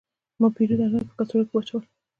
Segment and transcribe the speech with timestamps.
[0.39, 1.83] ما د پیرود اجناس په کڅوړه کې واچول.